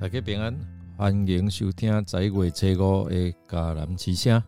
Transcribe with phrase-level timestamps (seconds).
[0.00, 0.56] 大家平安，
[0.96, 4.40] 欢迎收听十一月初五的迦南之声。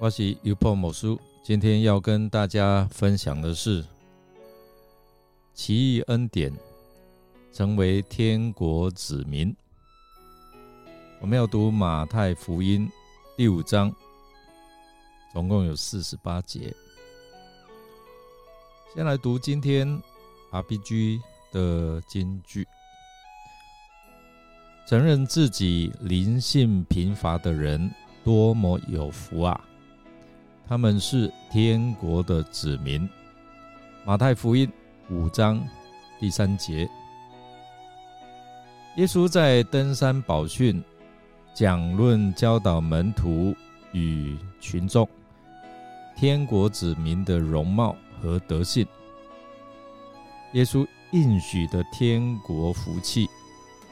[0.00, 3.84] 我是优破某书，今天要跟大家分享的是
[5.54, 6.52] 奇异恩典，
[7.52, 9.54] 成为天国子民。
[11.20, 12.90] 我们要读马太福音
[13.36, 13.94] 第五章，
[15.32, 16.74] 总共有四十八节。
[18.96, 20.02] 先来读今天
[20.50, 21.20] RPG
[21.52, 22.66] 的金句。
[24.86, 27.90] 承认自己灵性贫乏的人
[28.22, 29.58] 多么有福啊！
[30.68, 33.08] 他们是天国的子民。
[34.04, 34.70] 马太福音
[35.10, 35.66] 五章
[36.20, 36.86] 第三节，
[38.96, 40.82] 耶稣在登山宝训
[41.54, 43.56] 讲论教导门徒
[43.92, 45.08] 与群众
[46.14, 48.86] 天国子民的容貌和德性。
[50.52, 53.26] 耶稣应许的天国福气。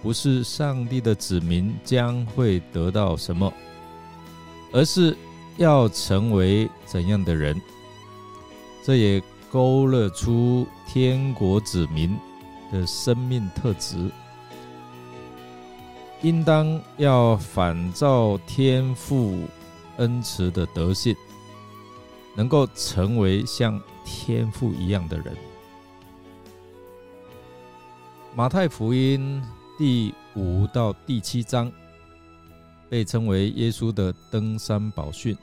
[0.02, 3.52] 不是上帝的子民将会得到什么，
[4.72, 5.16] 而是
[5.58, 7.60] 要成为怎样的人。
[8.82, 12.18] 这也勾勒出天国子民
[12.72, 14.10] 的生命特质，
[16.22, 19.38] 应当要反照天父
[19.98, 21.14] 恩慈的德性，
[22.34, 25.36] 能够成为像天父一样的人。
[28.34, 29.40] 马太福音。
[29.84, 31.68] 第五到第七章
[32.88, 35.36] 被称为耶稣的登山宝训，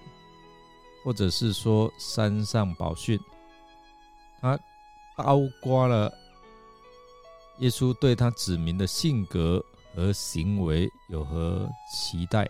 [1.04, 3.20] 或者是说山上宝训，
[4.40, 4.58] 它
[5.18, 6.10] 包括了
[7.58, 9.62] 耶稣对他子民的性格
[9.94, 12.50] 和行为有何期待。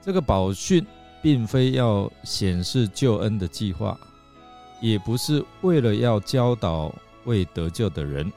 [0.00, 0.86] 这个宝训
[1.22, 3.94] 并非要显示救恩的计划，
[4.80, 6.90] 也不是为了要教导
[7.26, 8.32] 未得救的人。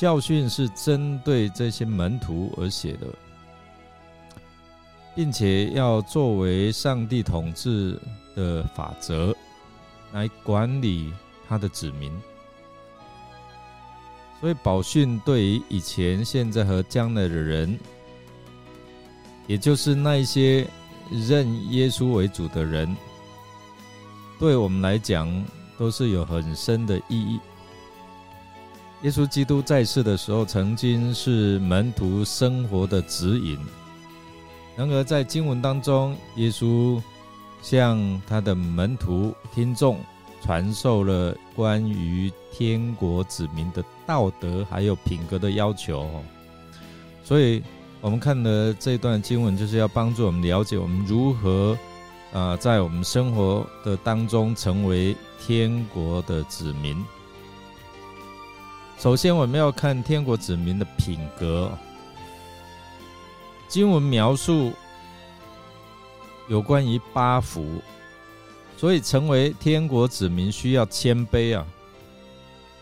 [0.00, 3.06] 教训是针对这些门徒而写的，
[5.14, 8.00] 并且要作为上帝统治
[8.34, 9.36] 的法则
[10.12, 11.12] 来管理
[11.46, 12.10] 他的子民。
[14.40, 17.78] 所以，宝训对于以前、现在和将来的人，
[19.46, 20.66] 也就是那一些
[21.10, 22.96] 认耶稣为主的人，
[24.38, 25.44] 对我们来讲
[25.76, 27.38] 都是有很深的意义。
[29.02, 33.58] 耶稣基督在世的时候，曾经是门徒生活的指引。
[34.76, 37.02] 然而，在经文当中，耶稣
[37.62, 39.98] 向他的门徒听众
[40.42, 46.06] 传授了关于天国子民的道德还有品格的要求。
[47.24, 47.62] 所以，
[48.02, 51.74] 我们看的这段经文，就是要帮助我们了解我们如何
[52.34, 57.02] 啊，在我们生活的当中成为天国的子民。
[59.00, 61.72] 首先，我们要看天国子民的品格。
[63.66, 64.74] 经文描述
[66.50, 67.80] 有关于八福，
[68.76, 71.66] 所以成为天国子民需要谦卑啊，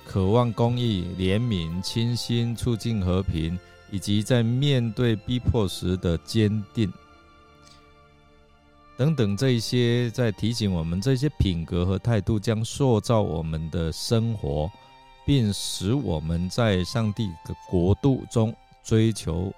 [0.05, 3.57] 渴望公义、怜悯、清心、促进和平，
[3.93, 6.93] 以及在面对逼迫时的坚定
[8.97, 14.69] 等等，这一些在提醒我们，这些品格和态度将塑造我们的生活。
[15.29, 19.53] 并使我们在上帝的国度中追求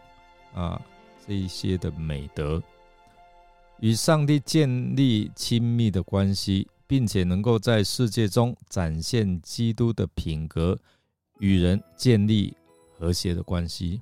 [0.52, 0.82] 啊
[1.24, 2.60] 这一些的美德，
[3.78, 10.76] 与上帝建立亲密的关系，并且能够在世界中展现基督的品格，
[11.38, 12.52] 与人建立
[12.98, 14.00] 和谐的关系。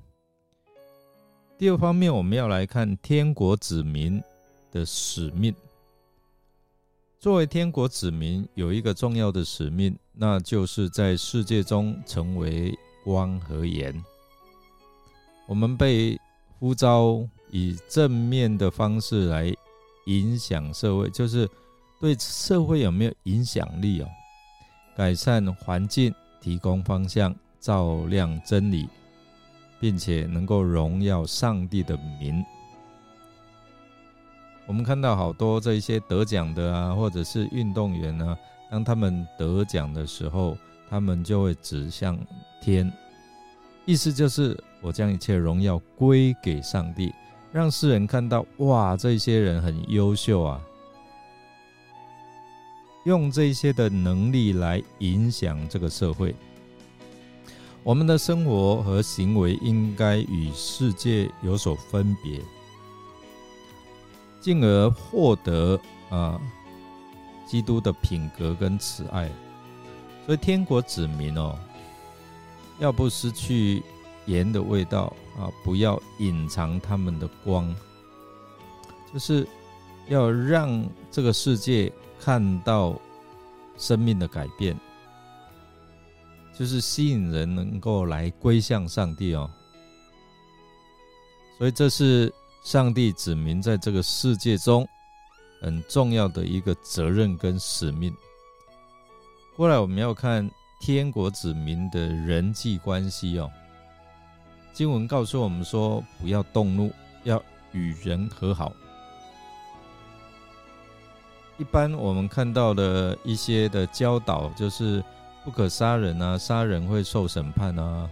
[1.55, 4.19] 第二方面，我们要来看天国子民
[4.71, 5.53] 的使命。
[7.19, 12.73] 作为天国子民，有一个重要的使命，那就是在世界中成为
[13.03, 13.93] 光和盐。
[15.45, 16.17] 我们被
[16.57, 17.21] 呼召
[17.51, 19.53] 以正面的方式来
[20.05, 21.45] 影响社会，就是
[21.99, 24.07] 对社会有没有影响力哦？
[24.95, 28.87] 改善环境，提供方向，照亮真理，
[29.77, 32.41] 并且能够荣耀上帝的名。
[34.69, 38.37] 我们看到好多这些得奖的啊，或者是运动员呢，
[38.69, 40.55] 当他们得奖的时候，
[40.87, 42.15] 他们就会指向
[42.61, 42.93] 天，
[43.85, 47.11] 意思就是我将一切荣耀归给上帝，
[47.51, 50.61] 让世人看到哇，这些人很优秀啊，
[53.05, 56.35] 用这些的能力来影响这个社会。
[57.81, 62.39] 我们的生活和行为应该与世界有所分别。
[64.39, 66.39] 进而获得啊，
[67.45, 69.29] 基督的品格跟慈爱，
[70.25, 71.57] 所以天国子民哦，
[72.79, 73.83] 要不失去
[74.25, 77.75] 盐的味道啊，不要隐藏他们的光，
[79.11, 79.47] 就是
[80.07, 82.99] 要让这个世界看到
[83.77, 84.79] 生命的改变，
[86.57, 89.49] 就是吸引人能够来归向上帝哦。
[91.57, 92.33] 所以这是
[92.63, 94.87] 上帝子民在这个世界中
[95.61, 98.15] 很重要的一个责任跟使命。
[99.55, 103.49] 过来我们要看天国子民的人际关系哦。
[104.71, 106.91] 经文告诉我们说，不要动怒，
[107.23, 107.41] 要
[107.71, 108.71] 与人和好。
[111.57, 115.03] 一般我们看到的一些的教导，就是
[115.43, 118.09] 不可杀人啊，杀人会受审判啊。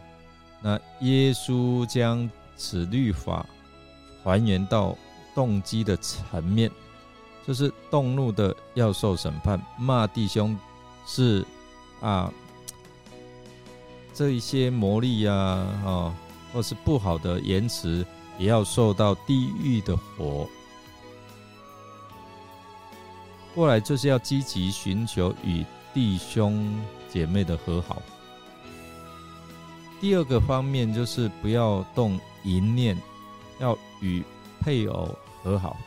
[0.62, 3.46] 那耶稣将此律法
[4.28, 4.96] 还原到
[5.34, 6.72] 动机的层面，
[7.48, 10.58] 就是动怒的要受审判，骂弟兄
[11.06, 11.46] 是
[12.02, 12.32] 啊，
[14.14, 16.16] 这一些魔力呀，啊。
[16.54, 18.06] 或是不好的言辞，
[18.40, 20.48] 也要受到地狱的火。
[23.54, 25.64] 过来就是要积极寻求与
[25.94, 26.74] 弟兄
[27.10, 28.02] 姐妹的和好。
[30.00, 32.98] 第二个方面就是不要动淫念，
[33.60, 34.24] 要与
[34.60, 35.78] 配偶和好。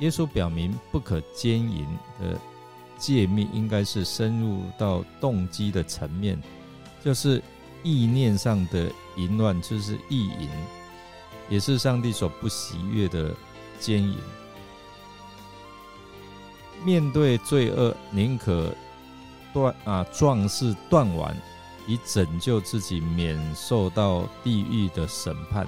[0.00, 1.86] 耶稣表明不可奸淫
[2.20, 2.38] 的
[2.98, 6.40] 诫命，应该是深入到动机的层面，
[7.04, 7.42] 就是。
[7.86, 10.48] 意念上的淫乱就是意淫，
[11.50, 13.30] 也是上帝所不喜悦的
[13.78, 14.16] 奸淫。
[16.82, 18.74] 面对罪恶，宁可
[19.52, 21.36] 断啊壮士断腕，
[21.86, 25.66] 以拯救自己免受到地狱的审判。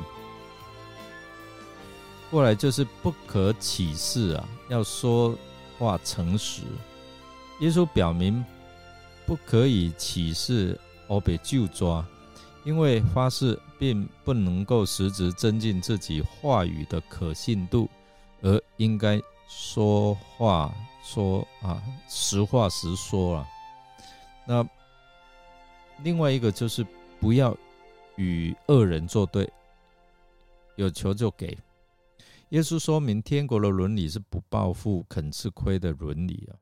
[2.31, 5.37] 过来就是不可起誓啊，要说
[5.79, 6.63] 话诚实。
[7.61, 8.45] 耶稣表明
[9.27, 10.79] 不可以起誓。
[11.09, 12.05] 我被就抓，
[12.65, 17.89] 因为发誓并不能够实质增进自己话语的可信度，
[18.43, 20.75] 而应该说话
[21.05, 23.47] 说啊实话实说啊。
[24.45, 24.69] 那
[26.03, 26.85] 另外一个就是
[27.21, 27.57] 不要
[28.17, 29.49] 与恶人作对，
[30.75, 31.57] 有求就给。
[32.51, 36.57] 耶稣说明天国的伦理是不报复、肯吃亏的伦理啊。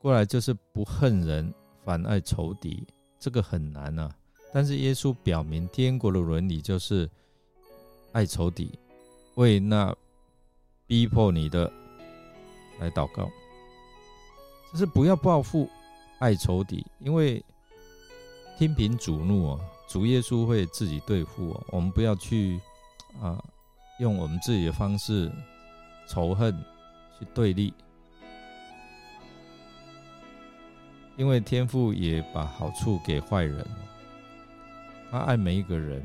[0.00, 1.52] 过来就是不恨人。
[1.84, 2.84] 反爱仇敌，
[3.16, 4.12] 这个很难啊。
[4.52, 7.08] 但是耶稣表明，天国的伦理就是
[8.10, 8.76] 爱仇敌，
[9.36, 9.94] 为那
[10.88, 11.72] 逼迫你的
[12.80, 13.30] 来祷告。
[14.72, 15.70] 就是不要报复，
[16.18, 17.40] 爱仇敌，因为
[18.58, 21.64] 天平主怒啊，主耶稣会自己对付哦。
[21.68, 22.60] 我们不要去
[23.20, 23.42] 啊，
[23.98, 25.30] 用我们自己的方式
[26.06, 26.56] 仇恨
[27.18, 27.72] 去对立。
[31.16, 33.66] 因为天父也把好处给坏人，
[35.10, 36.02] 他爱每一个人。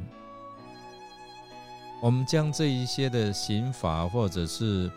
[2.01, 4.89] 我们将这一些的刑罚，或者是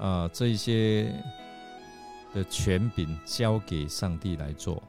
[0.00, 1.12] 啊这一些
[2.32, 4.82] 的权柄交给上帝来做。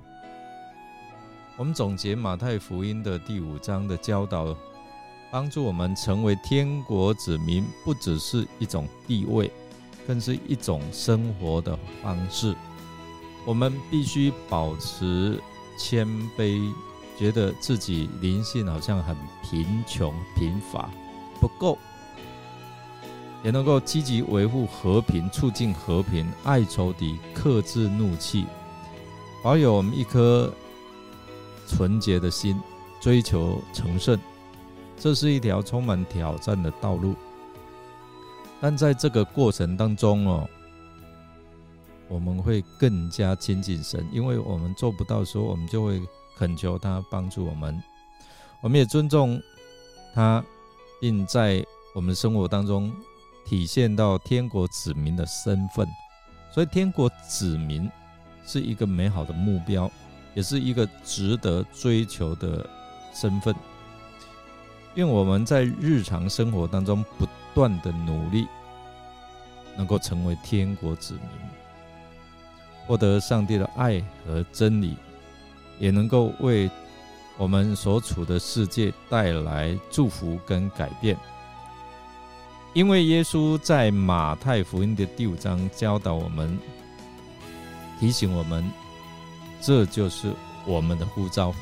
[1.58, 4.56] 我们总结马太福音的第五章的教导，
[5.34, 9.52] 帮助我们成为天国子民，不只是一种地位，
[10.06, 12.56] 更是一种生活的方式。
[13.44, 15.42] 我们必须保持
[15.76, 16.72] 谦卑，
[17.18, 20.88] 觉得自己灵性好像很贫穷、贫乏，
[21.42, 21.80] 不够，
[23.44, 28.46] 也能够积极维护和平、促进和平、爱仇敌、克制怒气，
[29.44, 30.54] 保有我们一颗
[31.68, 32.62] 纯洁的心，
[33.02, 34.16] 追求成圣。
[34.98, 37.16] 这是一条充满挑战的道路，
[38.62, 40.50] 但在这个过程当中哦。
[42.10, 46.00] 我们会更加亲近神，因为我们做不到说，我们就会
[46.38, 47.82] 恳求他帮助我们。
[48.62, 49.42] 我们也尊重
[50.14, 50.44] 他，
[51.02, 52.94] 并在我们生活当中
[53.46, 55.88] 体现到天国子民的身份。
[56.54, 57.90] 所以，天国子民
[58.46, 59.90] 是一个美好的目标，
[60.36, 62.70] 也是一个值得追求的
[63.12, 63.56] 身份。
[64.96, 68.48] 愿我们在日常生活当中不断的努力，
[69.76, 71.24] 能够成为天国子民。
[72.86, 74.98] 获得上帝的爱和真理，
[75.80, 76.70] 也能够为
[77.38, 81.18] 我们所处的世界带来祝福跟改变。
[82.74, 86.60] 因为耶稣在马太福音的第五章教导我们，
[88.00, 88.70] 提醒我们，
[89.62, 90.34] 这就是
[90.66, 91.54] 我们的护照。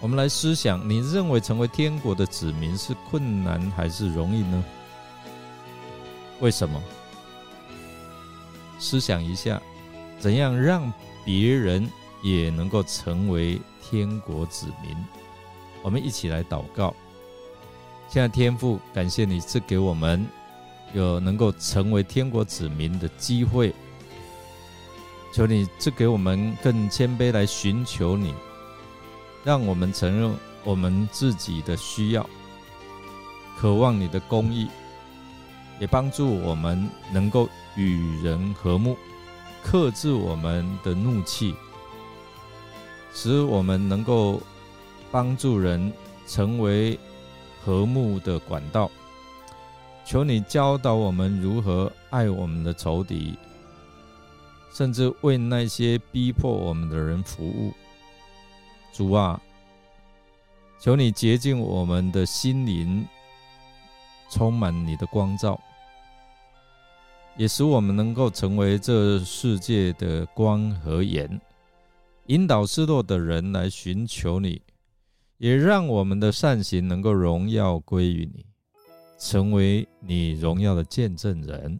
[0.00, 4.64] 我们来思想：你认为成为天国的子民是困难还是容易呢？
[6.40, 6.82] 为什么？
[8.78, 9.60] 思想一下。
[10.18, 10.90] 怎样让
[11.26, 11.86] 别人
[12.22, 14.96] 也能够成为天国子民。
[15.82, 16.94] 我们一起来祷告。
[18.08, 20.26] 现在天父，感谢你赐给我们
[20.94, 23.74] 有能够成为天国子民的机会。
[25.32, 28.32] 求你赐给我们更谦卑来寻求你，
[29.46, 30.34] 让我们承认
[30.64, 32.28] 我们自己的需要，
[33.56, 34.66] 渴望你的公义，
[35.78, 38.96] 也帮助我们能够与人和睦，
[39.62, 41.54] 克制我们的怒气，
[43.14, 44.42] 使我们能够
[45.12, 45.92] 帮助人
[46.26, 46.98] 成为
[47.64, 48.90] 和睦的管道。
[50.04, 53.38] 求你教导我们如何爱我们的仇敌。
[54.72, 57.72] 甚至为那些逼迫我们的人服务，
[58.96, 59.38] 主啊，
[60.80, 63.06] 求你洁净我们的心灵，
[64.30, 65.60] 充满你的光照，
[67.36, 71.38] 也使我们能够成为这世界的光和盐，
[72.28, 74.62] 引导失落的人来寻求你，
[75.36, 78.46] 也让我们的善行能够荣耀归于你，
[79.18, 81.78] 成为你荣耀的见证人。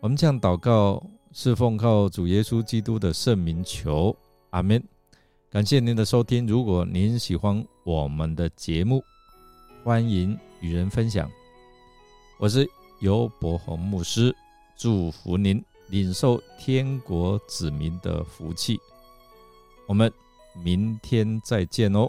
[0.00, 1.02] 我们这样祷告。
[1.34, 4.14] 是奉靠主耶稣基督的圣名求，
[4.50, 4.84] 阿门。
[5.52, 6.46] 感谢您的收听。
[6.46, 9.04] 如果您喜欢我们的节目，
[9.84, 11.30] 欢迎与人分享。
[12.38, 12.66] 我是
[13.00, 14.34] 尤伯洪牧师，
[14.78, 18.80] 祝福您领受天国子民的福气。
[19.86, 20.10] 我们
[20.64, 22.08] 明天再见哦。